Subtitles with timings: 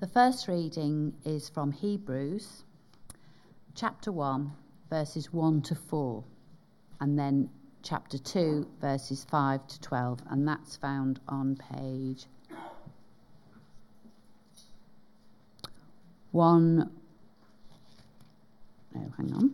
[0.00, 2.62] The first reading is from Hebrews
[3.74, 4.52] chapter 1,
[4.88, 6.22] verses 1 to 4,
[7.00, 7.50] and then
[7.82, 12.26] chapter 2, verses 5 to 12, and that's found on page
[16.30, 16.90] 1.
[18.94, 19.52] No, hang on.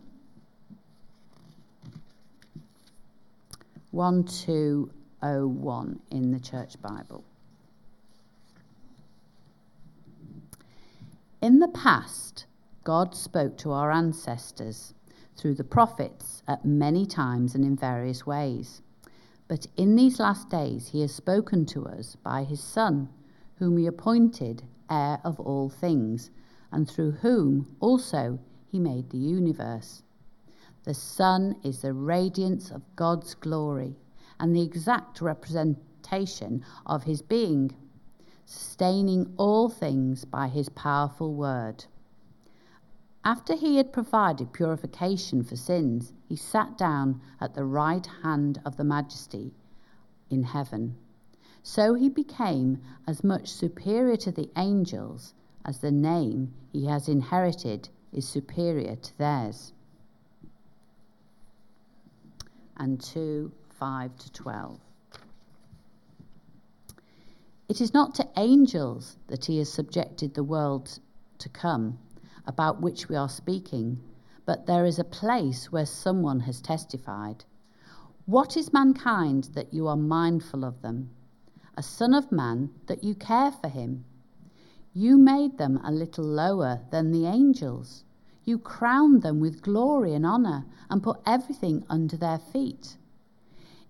[3.89, 7.23] 1201 in the Church Bible.
[11.45, 12.47] In the past,
[12.83, 14.95] God spoke to our ancestors
[15.37, 18.81] through the prophets at many times and in various ways.
[19.47, 23.09] But in these last days, he has spoken to us by his Son,
[23.57, 26.31] whom he appointed heir of all things,
[26.71, 30.01] and through whom also he made the universe.
[30.83, 33.95] The Son is the radiance of God's glory
[34.39, 37.75] and the exact representation of his being
[38.45, 41.85] sustaining all things by his powerful word.
[43.23, 48.77] After he had provided purification for sins, he sat down at the right hand of
[48.77, 49.51] the Majesty
[50.29, 50.95] in heaven.
[51.63, 55.33] So he became as much superior to the angels
[55.65, 59.73] as the name he has inherited is superior to theirs.
[62.77, 64.79] And 2 5 to 12.
[67.67, 70.99] It is not to angels that he has subjected the world
[71.39, 71.97] to come,
[72.45, 73.99] about which we are speaking,
[74.45, 77.43] but there is a place where someone has testified.
[78.27, 81.09] What is mankind that you are mindful of them?
[81.75, 84.05] A son of man that you care for him?
[84.93, 88.03] You made them a little lower than the angels.
[88.43, 92.97] You crowned them with glory and honor and put everything under their feet.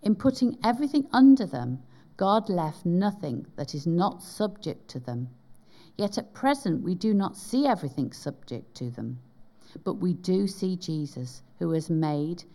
[0.01, 1.83] In putting everything under them,
[2.17, 5.29] God left nothing that is not subject to them.
[5.97, 9.19] Yet at present we do not see everything subject to them.
[9.83, 12.45] But we do see Jesus, who was made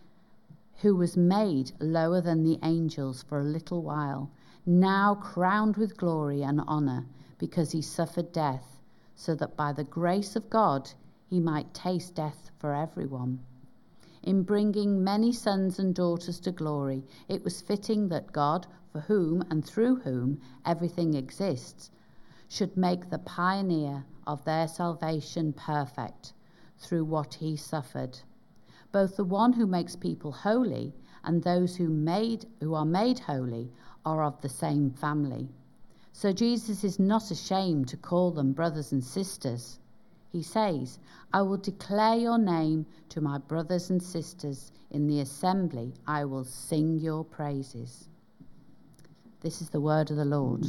[0.81, 4.31] who was made lower than the angels for a little while,
[4.65, 7.05] now crowned with glory and honor,
[7.37, 8.81] because he suffered death,
[9.15, 10.89] so that by the grace of God
[11.29, 13.39] he might taste death for everyone.
[14.23, 19.43] In bringing many sons and daughters to glory, it was fitting that God, for whom
[19.49, 21.91] and through whom everything exists,
[22.47, 26.33] should make the pioneer of their salvation perfect
[26.77, 28.19] through what he suffered.
[28.91, 30.93] Both the one who makes people holy
[31.23, 33.71] and those who made who are made holy
[34.05, 35.47] are of the same family.
[36.11, 39.79] So Jesus is not ashamed to call them brothers and sisters.
[40.29, 40.99] He says,
[41.33, 45.93] I will declare your name to my brothers and sisters in the assembly.
[46.07, 48.09] I will sing your praises.
[49.41, 50.63] This is the word of the Lord.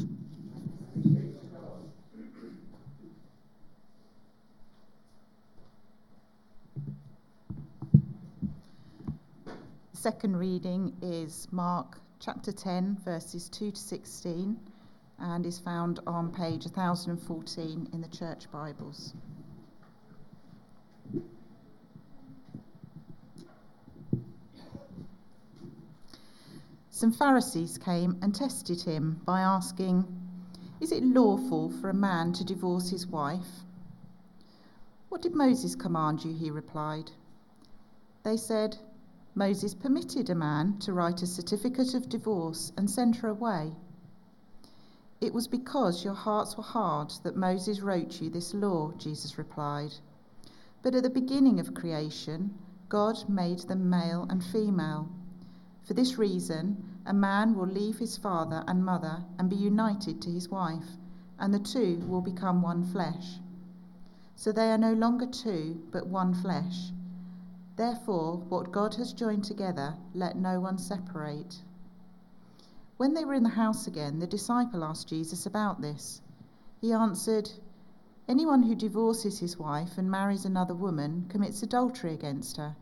[9.93, 14.59] Second reading is Mark chapter 10, verses 2 to 16,
[15.19, 19.13] and is found on page 1014 in the Church Bibles.
[27.03, 30.07] Some Pharisees came and tested him by asking,
[30.81, 33.65] Is it lawful for a man to divorce his wife?
[35.09, 36.33] What did Moses command you?
[36.33, 37.11] He replied.
[38.23, 38.79] They said,
[39.35, 43.73] Moses permitted a man to write a certificate of divorce and send her away.
[45.21, 49.95] It was because your hearts were hard that Moses wrote you this law, Jesus replied.
[50.83, 52.57] But at the beginning of creation,
[52.89, 55.09] God made them male and female.
[55.83, 60.31] For this reason, a man will leave his father and mother and be united to
[60.31, 60.97] his wife,
[61.39, 63.41] and the two will become one flesh.
[64.37, 66.93] So they are no longer two, but one flesh.
[67.77, 71.63] Therefore, what God has joined together, let no one separate.
[72.97, 76.21] When they were in the house again, the disciple asked Jesus about this.
[76.81, 77.51] He answered,
[78.29, 82.77] Anyone who divorces his wife and marries another woman commits adultery against her,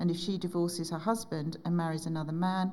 [0.00, 2.72] and if she divorces her husband and marries another man,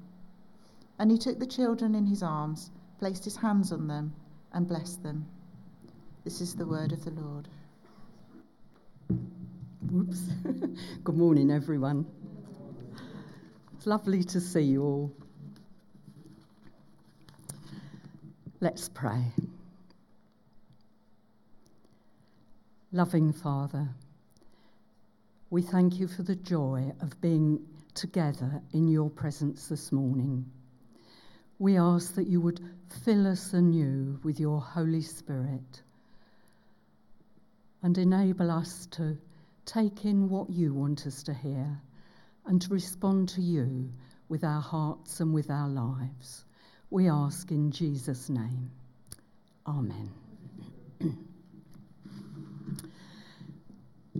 [1.01, 2.69] And he took the children in his arms,
[2.99, 4.13] placed his hands on them,
[4.53, 5.25] and blessed them.
[6.23, 7.47] This is the word of the Lord.
[9.91, 10.19] Oops.
[11.03, 12.05] Good morning, everyone.
[13.73, 15.11] It's lovely to see you all.
[18.59, 19.23] Let's pray.
[22.91, 23.89] Loving Father,
[25.49, 27.65] we thank you for the joy of being
[27.95, 30.45] together in your presence this morning.
[31.61, 32.59] We ask that you would
[33.05, 35.83] fill us anew with your Holy Spirit
[37.83, 39.15] and enable us to
[39.63, 41.79] take in what you want us to hear
[42.47, 43.91] and to respond to you
[44.27, 46.45] with our hearts and with our lives.
[46.89, 48.71] We ask in Jesus' name.
[49.67, 50.09] Amen.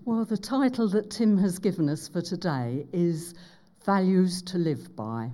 [0.06, 3.34] well, the title that Tim has given us for today is
[3.84, 5.32] Values to Live By.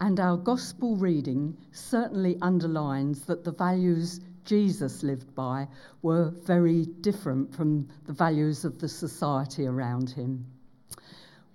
[0.00, 5.68] And our gospel reading certainly underlines that the values Jesus lived by
[6.02, 10.46] were very different from the values of the society around him.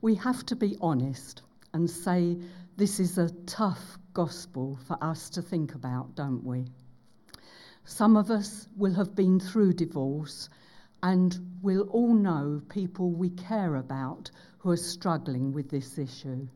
[0.02, 1.44] We have to be honest
[1.74, 2.38] and say
[2.78, 6.66] this is a tough gospel for us to think about, don't we?
[7.86, 10.50] Some of us will have been through divorce
[11.04, 16.48] and we'll all know people we care about who are struggling with this issue.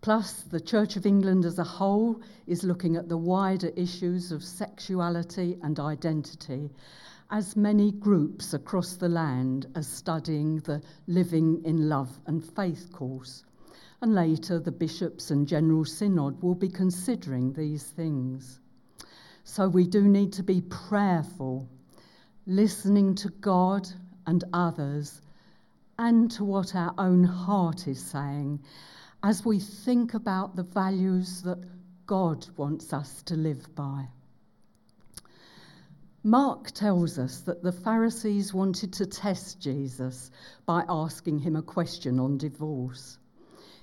[0.00, 4.44] Plus, the Church of England as a whole is looking at the wider issues of
[4.44, 6.70] sexuality and identity,
[7.30, 13.44] as many groups across the land are studying the Living in Love and Faith course.
[14.00, 18.60] And later, the bishops and General Synod will be considering these things.
[19.42, 21.68] So, we do need to be prayerful,
[22.46, 23.88] listening to God
[24.26, 25.20] and others,
[25.98, 28.60] and to what our own heart is saying
[29.22, 31.58] as we think about the values that
[32.06, 34.08] God wants us to live by.
[36.24, 40.30] Mark tells us that the Pharisees wanted to test Jesus
[40.66, 43.18] by asking him a question on divorce.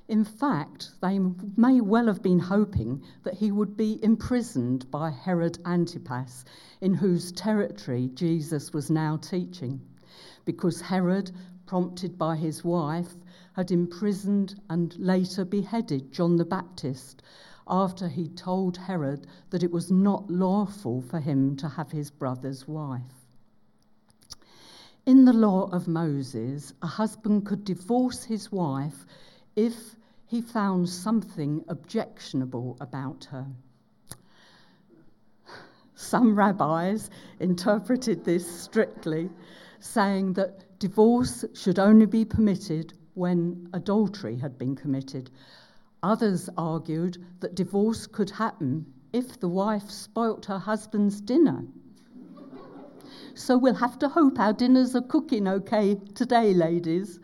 [0.07, 1.17] In fact, they
[1.57, 6.45] may well have been hoping that he would be imprisoned by Herod Antipas,
[6.81, 9.81] in whose territory Jesus was now teaching,
[10.45, 11.31] because Herod,
[11.65, 13.15] prompted by his wife,
[13.55, 17.23] had imprisoned and later beheaded John the Baptist
[17.65, 22.67] after he told Herod that it was not lawful for him to have his brother's
[22.67, 23.25] wife.
[25.05, 29.05] In the law of Moses, a husband could divorce his wife
[29.55, 33.47] if he found something objectionable about her.
[35.95, 37.09] Some rabbis
[37.39, 39.29] interpreted this strictly,
[39.79, 45.31] saying that divorce should only be permitted when adultery had been committed.
[46.03, 51.65] Others argued that divorce could happen if the wife spoilt her husband's dinner.
[53.33, 57.19] so we'll have to hope our dinners are cooking okay today, ladies.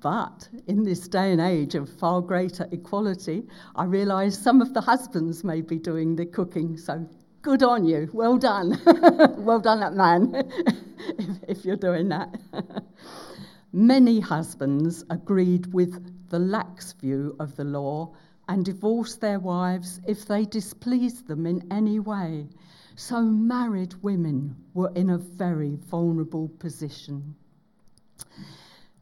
[0.00, 3.46] But in this day and age of far greater equality,
[3.76, 6.76] I realise some of the husbands may be doing the cooking.
[6.76, 7.06] So
[7.42, 8.08] good on you.
[8.12, 8.80] Well done.
[9.38, 10.34] well done, that man,
[11.18, 12.34] if, if you're doing that.
[13.72, 18.12] Many husbands agreed with the lax view of the law
[18.48, 22.48] and divorced their wives if they displeased them in any way.
[22.96, 27.36] So married women were in a very vulnerable position.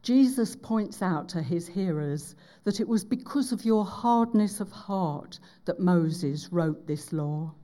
[0.03, 5.41] Jesus points out to his hearers that it was because of your hardness of heart
[5.65, 7.55] that Moses wrote this law.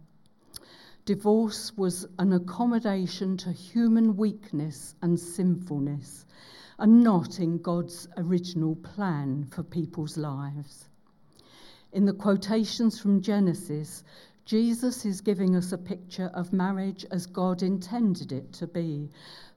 [1.04, 6.25] Divorce was an accommodation to human weakness and sinfulness
[6.78, 10.88] and not in God's original plan for people's lives.
[11.93, 14.02] In the quotations from Genesis,
[14.45, 19.11] Jesus is giving us a picture of marriage as God intended it to be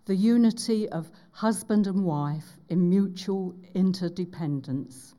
[0.05, 5.13] the unity of husband and wife in mutual interdependence.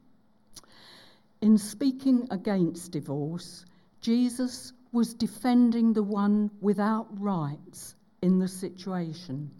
[1.42, 3.66] In speaking against divorce,
[4.00, 9.50] Jesus was defending the one without rights in the situation,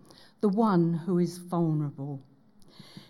[0.41, 2.23] the one who is vulnerable.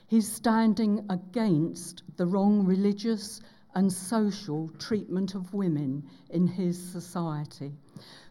[0.07, 3.41] He's standing against the wrong religious
[3.75, 7.73] and social treatment of women in his society,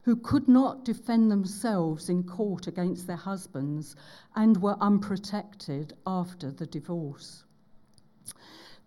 [0.01, 3.95] who could not defend themselves in court against their husbands
[4.35, 7.43] and were unprotected after the divorce.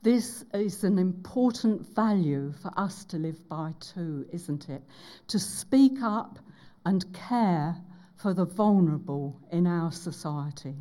[0.03, 4.83] This is an important value for us to live by too, isn't it?
[5.29, 6.39] To speak up
[6.85, 7.77] and care
[8.21, 10.75] for the vulnerable in our society.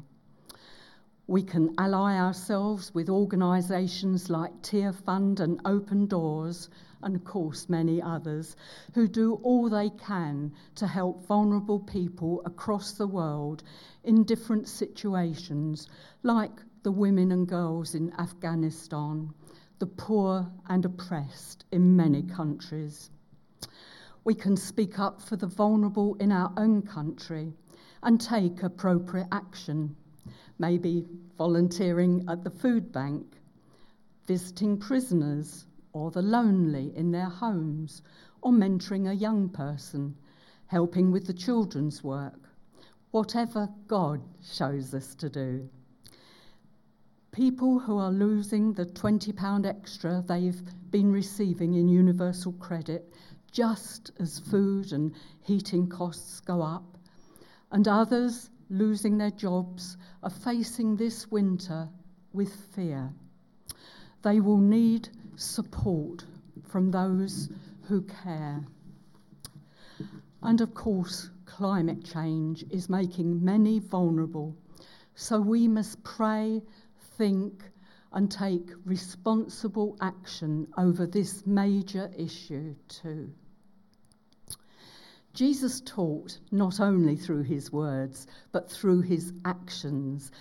[1.25, 6.69] We can ally ourselves with organisations like Tearfund and Open Doors,
[7.01, 8.58] and of course many others,
[8.93, 13.63] who do all they can to help vulnerable people across the world
[14.03, 15.88] in different situations,
[16.24, 19.34] like the women and girls in Afghanistan,
[19.77, 23.12] the poor and oppressed in many countries.
[24.30, 27.52] We can speak up for the vulnerable in our own country
[28.04, 29.96] and take appropriate action
[30.60, 33.26] maybe volunteering at the food bank,
[34.28, 38.04] visiting prisoners or the lonely in their homes,
[38.44, 40.16] or mentoring a young person,
[40.68, 42.52] helping with the children's work,
[43.10, 45.68] whatever God shows us to do.
[47.32, 53.12] People who are losing the £20 extra they've been receiving in universal credit
[53.51, 56.98] just as food and heating costs go up,
[57.72, 61.89] and others losing their jobs are facing this winter
[62.34, 63.12] with fear.
[64.22, 66.25] They will need support
[66.68, 67.50] from those
[67.88, 68.63] who care.
[70.41, 74.56] And of course, climate change is making many vulnerable.
[75.15, 76.62] So we must pray,
[77.18, 77.63] think,
[78.12, 83.32] and take responsible action over this major issue too.
[85.34, 90.32] Jesus taught not only through his words, but through his actions.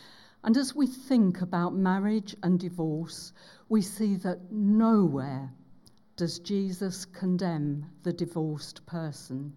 [0.43, 3.33] And as we think about marriage and divorce,
[3.69, 5.53] we see that nowhere
[6.17, 9.57] does Jesus condemn the divorced person.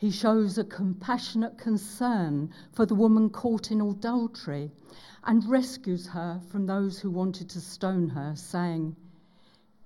[0.00, 4.72] He shows a compassionate concern for the woman caught in adultery
[5.24, 8.96] and rescues her from those who wanted to stone her, saying,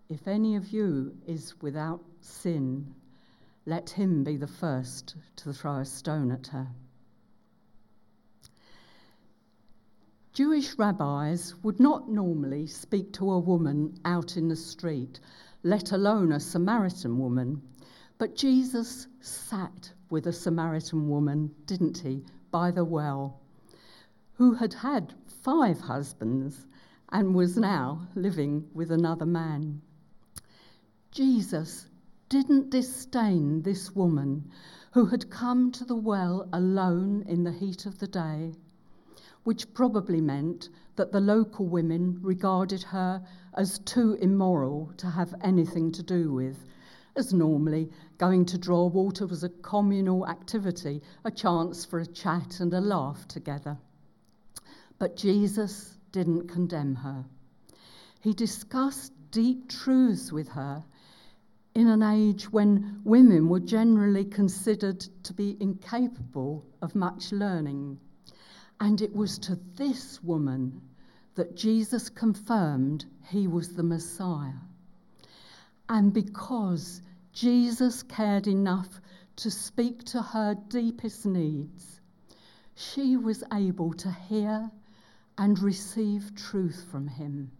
[0.09, 2.95] If any of you is without sin,
[3.67, 6.69] let him be the first to throw a stone at her.
[10.33, 15.19] Jewish rabbis would not normally speak to a woman out in the street,
[15.65, 17.63] let alone a Samaritan woman.
[18.17, 23.41] But Jesus sat with a Samaritan woman, didn't he, by the well,
[24.35, 26.67] who had had five husbands
[27.11, 29.83] and was now living with another man.
[31.11, 31.87] Jesus
[32.29, 34.51] didn't disdain this woman
[34.93, 38.55] who had come to the well alone in the heat of the day,
[39.43, 45.91] which probably meant that the local women regarded her as too immoral to have anything
[45.93, 46.65] to do with,
[47.17, 52.61] as normally going to draw water was a communal activity, a chance for a chat
[52.61, 53.77] and a laugh together.
[54.99, 57.25] But Jesus didn't condemn her.
[58.21, 60.85] He discussed deep truths with her
[61.75, 67.99] in an age when women were generally considered to be incapable of much learning.
[68.81, 70.81] And it was to this woman
[71.35, 74.53] that Jesus confirmed he was the Messiah.
[75.89, 79.01] And because Jesus cared enough
[79.37, 82.01] to speak to her deepest needs,
[82.75, 84.71] she was able to hear
[85.39, 87.51] and receive truth from him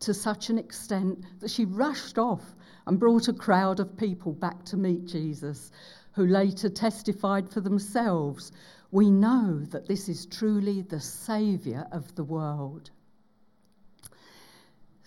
[0.00, 2.54] to such an extent that she rushed off
[2.86, 5.72] and brought a crowd of people back to meet Jesus,
[6.12, 8.52] who later testified for themselves
[8.90, 12.90] We know that this is truly the Saviour of the world.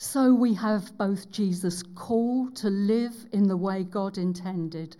[0.04, 4.98] So we have both Jesus' call to live in the way God intended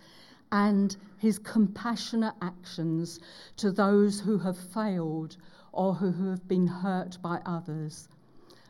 [0.52, 3.18] and his compassionate actions
[3.56, 5.36] to those who have failed
[5.72, 8.08] or who have been hurt by others.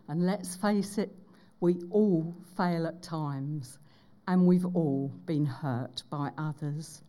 [0.09, 1.15] And let's face it,
[1.61, 3.79] we all fail at times
[4.27, 7.03] and we've all been hurt by others.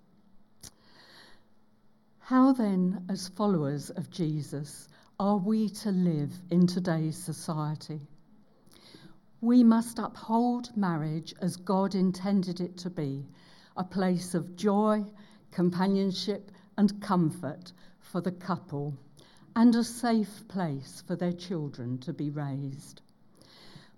[2.19, 8.01] How then, as followers of Jesus, are we to live in today's society?
[9.43, 13.27] We must uphold marriage as God intended it to be
[13.75, 15.03] a place of joy,
[15.51, 18.93] companionship, and comfort for the couple,
[19.53, 23.01] and a safe place for their children to be raised.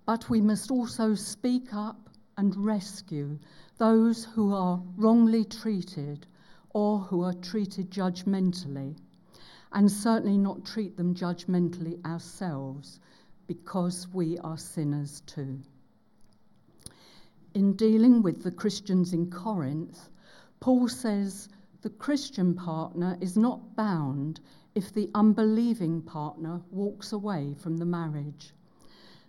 [0.04, 3.38] But we must also speak up and rescue
[3.78, 6.26] those who are wrongly treated
[6.70, 8.96] or who are treated judgmentally,
[9.70, 12.98] and certainly not treat them judgmentally ourselves
[13.46, 15.60] because we are sinners too.
[17.54, 20.08] In dealing with the Christians in Corinth,
[20.60, 21.48] Paul says
[21.82, 24.40] the Christian partner is not bound
[24.74, 28.52] if the unbelieving partner walks away from the marriage.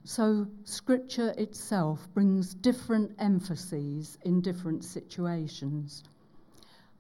[0.04, 6.04] So, scripture itself brings different emphases in different situations.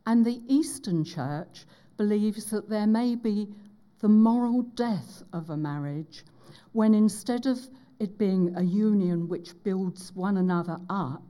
[0.05, 1.65] And the Eastern Church
[1.97, 3.53] believes that there may be
[3.99, 6.23] the moral death of a marriage
[6.71, 7.59] when instead of
[7.99, 11.23] it being a union which builds one another up,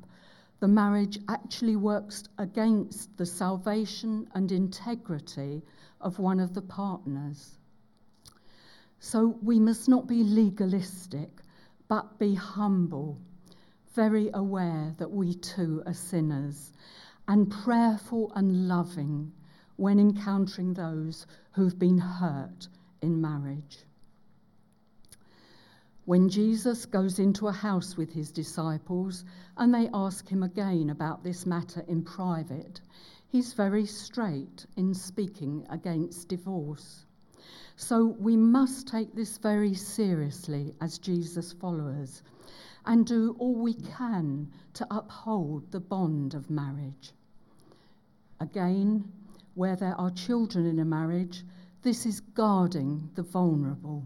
[0.59, 5.61] the marriage actually works against the salvation and integrity
[6.01, 7.57] of one of the partners.
[8.99, 11.29] So we must not be legalistic,
[11.87, 13.19] but be humble,
[13.93, 16.73] very aware that we too are sinners,
[17.27, 19.31] and prayerful and loving
[19.75, 22.67] when encountering those who've been hurt
[23.01, 23.85] in marriage.
[26.07, 29.25] When Jesus goes into a house with his disciples
[29.57, 32.79] and they ask him again about this matter in private,
[33.27, 37.05] he's very straight in speaking against divorce.
[37.75, 42.23] So we must take this very seriously as Jesus followers
[42.85, 47.11] and do all we can to uphold the bond of marriage.
[48.39, 49.11] Again,
[49.55, 51.43] where there are children in a marriage,
[51.81, 54.05] this is guarding the vulnerable.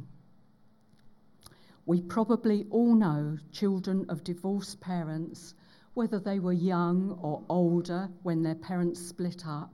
[1.86, 5.56] We probably all know children of divorced parents,
[5.94, 9.74] whether they were young or older when their parents split up,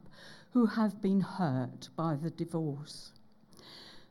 [0.51, 3.11] who have been hurt by the divorce.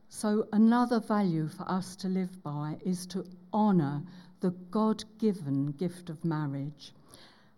[0.09, 4.03] So, another value for us to live by is to honour
[4.41, 6.93] the God given gift of marriage.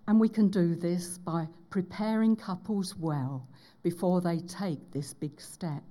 [0.07, 3.47] And we can do this by preparing couples well
[3.83, 5.83] before they take this big step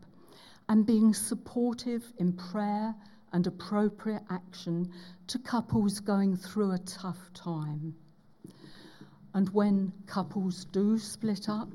[0.70, 2.96] and being supportive in prayer
[3.34, 4.92] and appropriate action
[5.28, 7.96] to couples going through a tough time.
[9.34, 11.70] And when couples do split up,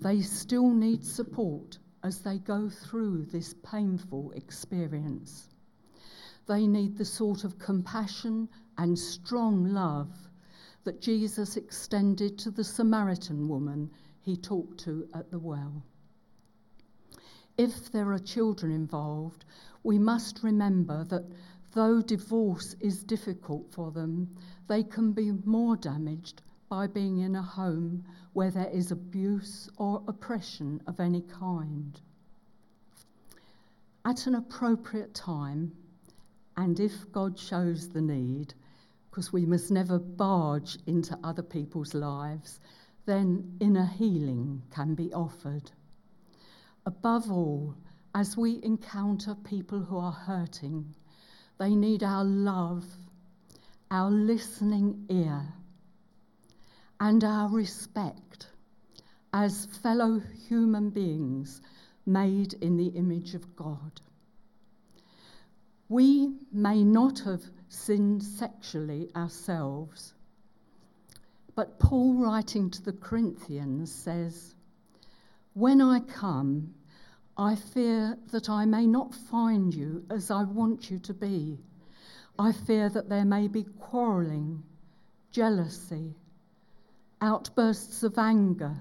[0.00, 5.48] they still need support as they go through this painful experience.
[6.46, 10.08] They need the sort of compassion and strong love
[10.84, 13.90] that Jesus extended to the Samaritan woman
[14.20, 15.82] he talked to at the well.
[17.58, 19.44] If there are children involved,
[19.82, 21.24] we must remember that
[21.72, 24.36] though divorce is difficult for them,
[24.68, 30.04] they can be more damaged by being in a home where there is abuse or
[30.06, 32.00] oppression of any kind.
[34.04, 35.72] At an appropriate time,
[36.56, 38.54] and if God shows the need,
[39.10, 42.60] because we must never barge into other people's lives,
[43.04, 45.72] then inner healing can be offered.
[46.88, 47.74] Above all,
[48.14, 50.94] as we encounter people who are hurting,
[51.58, 52.82] they need our love,
[53.90, 55.52] our listening ear,
[56.98, 58.46] and our respect
[59.34, 61.60] as fellow human beings
[62.06, 64.00] made in the image of God.
[65.90, 70.14] We may not have sinned sexually ourselves,
[71.54, 74.54] but Paul, writing to the Corinthians, says,
[75.58, 76.72] When I come,
[77.36, 81.58] I fear that I may not find you as I want you to be.
[82.38, 84.62] I fear that there may be quarrelling,
[85.32, 86.14] jealousy,
[87.20, 88.76] outbursts of anger,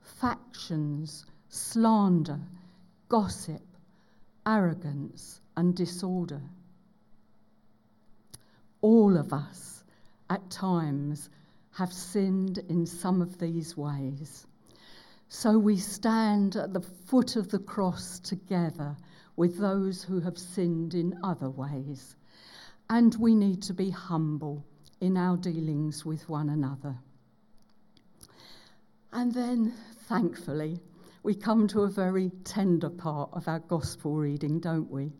[0.00, 2.40] factions, slander,
[3.10, 3.60] gossip,
[4.46, 6.40] arrogance, and disorder.
[8.80, 9.84] All of us,
[10.30, 11.28] at times,
[11.72, 14.46] have sinned in some of these ways.
[15.36, 18.96] So we stand at the foot of the cross together
[19.34, 22.14] with those who have sinned in other ways.
[22.88, 24.64] And we need to be humble
[25.00, 26.96] in our dealings with one another.
[29.12, 29.74] And then,
[30.08, 30.78] thankfully,
[31.24, 35.12] we come to a very tender part of our gospel reading, don't we?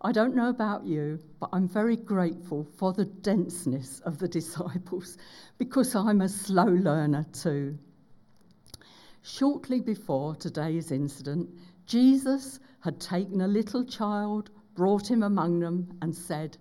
[0.00, 5.16] I don't know about you, but I'm very grateful for the denseness of the disciples
[5.58, 7.78] because I'm a slow learner too.
[9.30, 11.50] Shortly before today's incident,
[11.84, 16.56] Jesus had taken a little child, brought him among them, and said,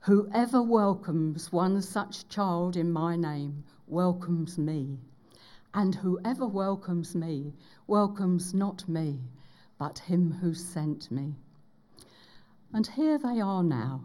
[0.00, 4.98] Whoever welcomes one such child in my name welcomes me.
[5.72, 7.54] And whoever welcomes me
[7.86, 9.20] welcomes not me,
[9.78, 11.36] but him who sent me.
[12.74, 14.04] And here they are now,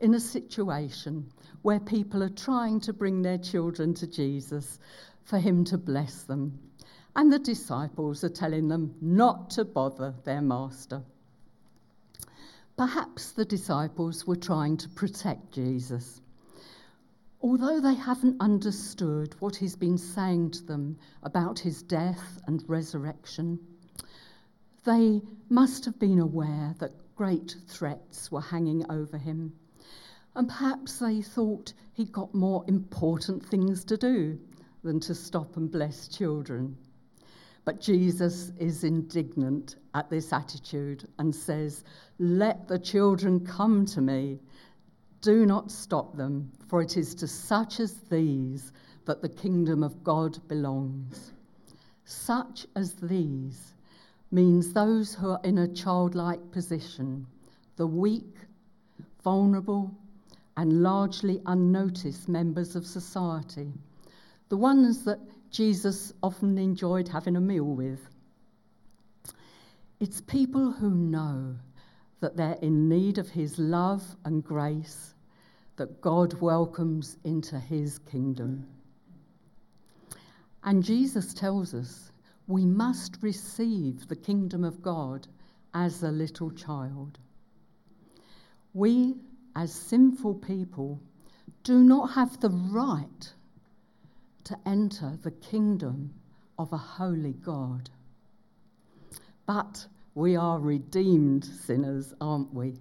[0.00, 1.30] in a situation
[1.62, 4.80] where people are trying to bring their children to Jesus
[5.22, 6.58] for him to bless them
[7.16, 11.02] and the disciples are telling them not to bother their master.
[12.76, 16.20] Perhaps the disciples were trying to protect Jesus.
[17.40, 23.60] Although they haven't understood what he's been saying to them about his death and resurrection,
[24.84, 29.52] they must have been aware that great threats were hanging over him.
[30.34, 34.38] And perhaps they thought he'd got more important things to do
[34.82, 36.76] than to stop and bless children.
[37.64, 41.84] But Jesus is indignant at this attitude and says,
[42.18, 44.38] Let the children come to me.
[45.22, 48.72] Do not stop them, for it is to such as these
[49.06, 51.32] that the kingdom of God belongs.
[52.04, 53.74] Such as these
[54.30, 57.26] means those who are in a childlike position,
[57.76, 58.36] the weak,
[59.22, 59.90] vulnerable,
[60.56, 63.72] and largely unnoticed members of society,
[64.50, 65.20] the ones that
[65.54, 68.00] Jesus often enjoyed having a meal with.
[70.00, 71.54] It's people who know
[72.18, 75.14] that they're in need of His love and grace
[75.76, 78.66] that God welcomes into His kingdom.
[80.64, 82.10] And Jesus tells us
[82.48, 85.28] we must receive the kingdom of God
[85.72, 87.16] as a little child.
[88.72, 89.14] We,
[89.54, 91.00] as sinful people,
[91.62, 93.32] do not have the right
[94.44, 96.14] to enter the kingdom
[96.58, 97.90] of a holy God.
[99.46, 102.78] But we are redeemed sinners, aren't we?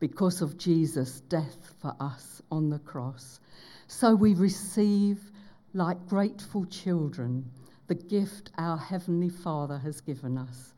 [0.00, 3.40] Because of Jesus' death for us on the cross.
[3.86, 5.30] So we receive,
[5.72, 7.50] like grateful children,
[7.86, 10.74] the gift our Heavenly Father has given us,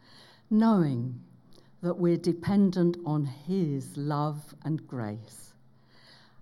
[0.50, 1.20] knowing
[1.82, 5.52] that we're dependent on His love and grace,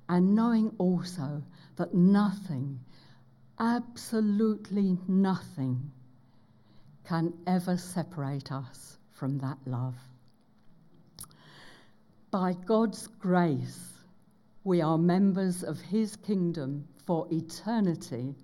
[0.09, 1.42] and knowing also
[1.76, 2.80] that nothing
[3.59, 5.90] absolutely nothing
[7.07, 9.97] can ever separate us from that love.
[12.31, 13.93] By God's grace,
[14.64, 18.35] we are members of His kingdom for eternity.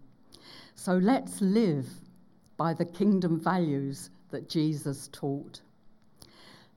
[0.75, 1.87] So let's live
[2.57, 5.61] by the kingdom values that Jesus taught.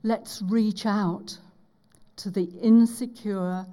[0.01, 1.37] Let's reach out
[2.17, 3.65] to the insecure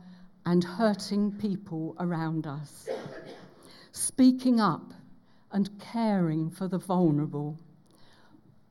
[0.44, 2.88] and hurting people around us
[3.92, 4.92] speaking up
[5.52, 7.58] and caring for the vulnerable,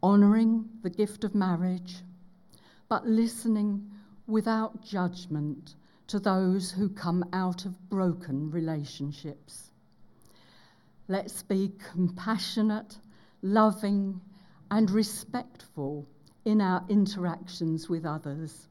[0.01, 1.97] honouring the gift of marriage,
[2.88, 3.89] but listening
[4.27, 5.75] without judgment
[6.08, 9.71] to those who come out of broken relationships.
[11.08, 12.97] Let's be compassionate,
[13.41, 14.21] loving,
[14.71, 16.08] and respectful
[16.45, 18.67] in our interactions with others,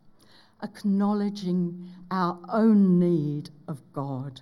[0.62, 4.40] acknowledging our own need of God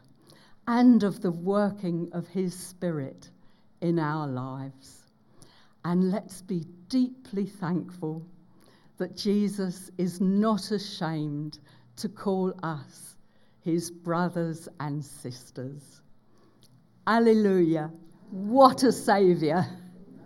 [0.66, 3.31] and of the working of His Spirit
[3.81, 5.02] in our lives.
[5.85, 8.26] And let's be deeply thankful
[8.98, 11.59] that Jesus is not ashamed
[11.96, 13.16] to call us
[13.61, 15.83] his brothers and sisters.
[17.07, 17.90] Alleluia.
[18.31, 19.66] What a Saviour.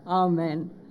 [0.07, 0.71] Amen.